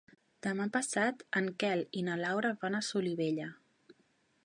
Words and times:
Demà 0.45 0.65
passat 0.77 1.21
en 1.41 1.51
Quel 1.65 1.85
i 2.01 2.05
na 2.09 2.17
Laura 2.25 2.53
van 2.65 2.79
a 2.81 2.85
Solivella. 2.91 3.55